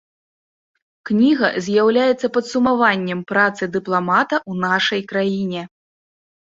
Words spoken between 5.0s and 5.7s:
краіне.